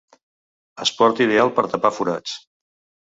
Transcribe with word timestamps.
Esport 0.87 1.21
ideal 1.27 1.53
per 1.59 1.67
tapar 1.75 1.93
forats. 1.99 2.39